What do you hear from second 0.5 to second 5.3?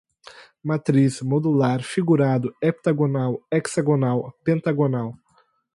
matriz, modular, figurado, heptagonal, hexagonal, pentagonal